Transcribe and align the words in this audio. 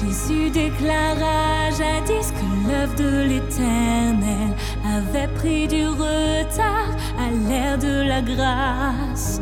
Jésus 0.00 0.50
déclara 0.50 1.70
jadis 1.70 2.30
que 2.30 2.68
l'œuvre 2.68 2.94
de 2.94 3.22
l'Éternel 3.26 4.54
avait 4.84 5.28
pris 5.34 5.66
du 5.66 5.86
retard 5.88 6.94
à 7.18 7.30
l'ère 7.48 7.78
de 7.78 8.06
la 8.06 8.20
grâce. 8.22 9.40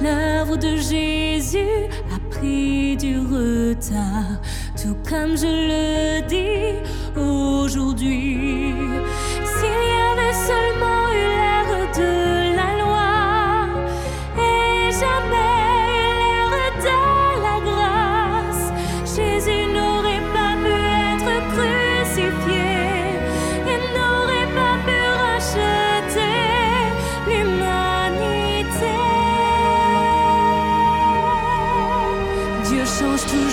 L'œuvre 0.00 0.56
de 0.56 0.76
Jésus 0.76 1.88
a 2.14 2.18
pris 2.30 2.96
du 2.96 3.18
retard, 3.18 4.40
tout 4.80 4.96
comme 5.08 5.36
je 5.36 5.46
le 5.46 6.26
dis 6.26 7.20
aujourd'hui. 7.20 8.47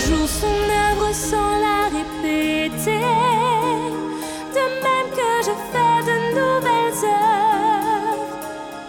Toujours 0.06 0.28
son 0.28 0.48
œuvre 0.48 1.14
sans 1.14 1.58
la 1.60 1.86
répéter. 1.98 3.00
De 4.54 4.66
même 4.86 5.10
que 5.12 5.32
je 5.48 5.54
fais 5.72 6.00
de 6.10 6.18
nouvelles 6.38 7.02
œuvres, 7.04 8.38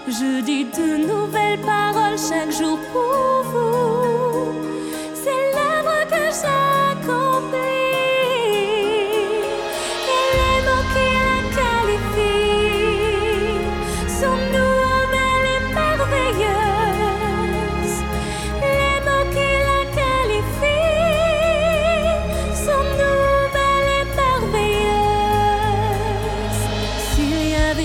je 0.08 0.40
dis 0.42 0.64
de 0.64 1.06
nouvelles 1.06 1.60
paroles 1.60 2.18
chaque 2.18 2.52
jour 2.52 2.78
pour 2.92 3.35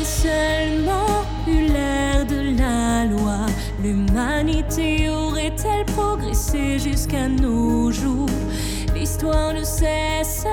seulement 0.03 1.23
eu 1.47 1.67
l'ère 1.67 2.25
de 2.25 2.57
la 2.57 3.05
loi, 3.05 3.45
l'humanité 3.83 5.09
aurait-elle 5.09 5.85
progressé 5.85 6.79
jusqu'à 6.79 7.27
nos 7.27 7.91
jours? 7.91 8.29
L'histoire 8.95 9.53
ne 9.53 9.63
cesse 9.63 10.45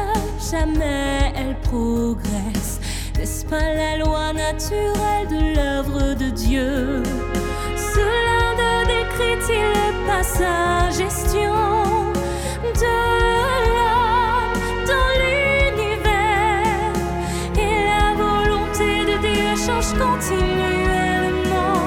jamais, 0.51 1.33
elle 1.37 1.57
progresse. 1.63 2.81
N'est-ce 3.19 3.45
pas 3.47 3.75
la 3.75 3.99
loi 3.99 4.33
naturelle 4.33 5.29
de 5.29 5.55
l'œuvre 5.57 6.15
de 6.15 6.31
Dieu? 6.31 7.03
Cela 7.77 8.55
ne 8.61 8.87
décrit-il 8.87 10.07
pas 10.07 10.23
sa 10.23 10.91
gestion? 10.91 11.48
Change 19.69 19.93
continuellement. 19.99 21.83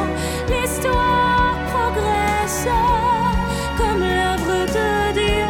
L'histoire 0.49 1.55
progresse 1.73 2.67
comme 3.77 4.01
l'œuvre 4.01 4.59
de 4.77 5.13
Dieu. 5.19 5.47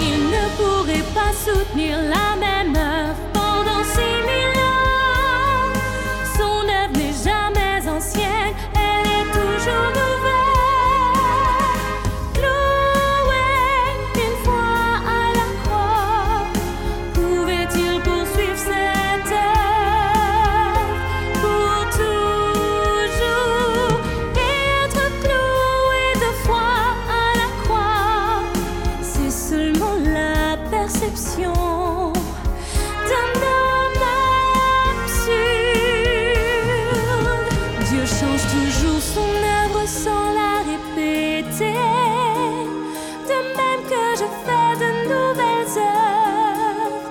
Il 0.00 0.18
ne 0.34 0.44
pourrait 0.58 1.08
pas 1.14 1.32
soutenir 1.46 1.94
la 2.14 2.28
même 2.44 2.57
perception 30.88 31.52
d'un 33.08 33.30
homme 33.52 34.02
absurde. 35.02 35.28
Dieu 37.88 38.04
change 38.06 38.44
toujours 38.56 39.02
son 39.02 39.30
œuvre 39.60 39.82
sans 39.86 40.32
la 40.40 40.54
répéter. 40.70 41.78
De 43.30 43.38
même 43.58 43.82
que 43.92 44.04
je 44.20 44.26
fais 44.44 44.72
de 44.84 44.90
nouvelles 45.12 45.74
œuvres, 45.76 47.08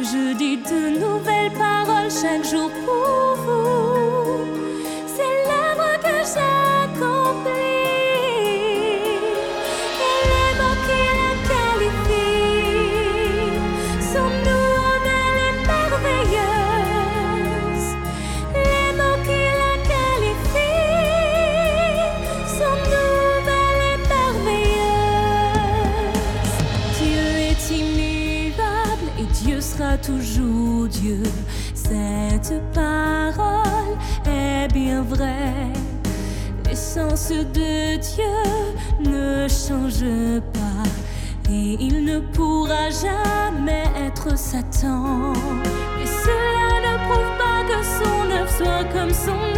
je 0.00 0.22
dis 0.36 0.56
de 0.58 0.80
nouvelles 1.00 1.52
paroles 1.52 2.12
chaque 2.22 2.44
jour 2.44 2.70
pour 2.84 3.17
toujours 30.08 30.88
Dieu. 30.88 31.22
Cette 31.74 32.62
parole 32.72 33.94
est 34.26 34.72
bien 34.72 35.02
vraie. 35.02 35.72
L'essence 36.64 37.30
de 37.30 37.96
Dieu 37.96 38.38
ne 39.00 39.46
change 39.48 40.04
pas 40.54 40.88
et 41.50 41.76
il 41.80 42.04
ne 42.04 42.20
pourra 42.20 42.88
jamais 42.90 43.84
être 44.06 44.38
Satan. 44.38 45.32
Mais 45.98 46.06
cela 46.24 46.68
ne 46.86 46.94
prouve 47.06 47.32
pas 47.42 47.60
que 47.70 47.78
son 47.98 48.30
œuvre 48.30 48.52
soit 48.58 48.84
comme 48.92 49.12
son 49.12 49.57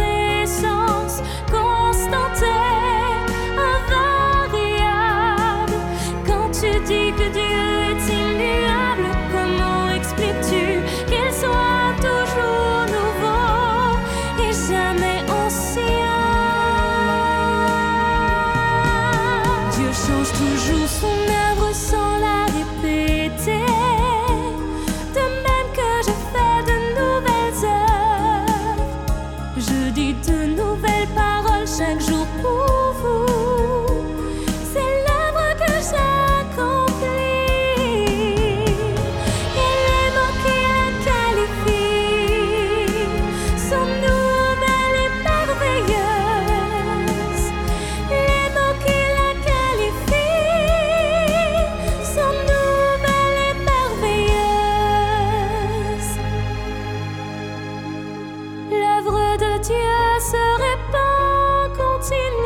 Dieu 59.61 59.75
se 60.19 60.37
répand 60.57 61.77
continuellement 61.77 62.40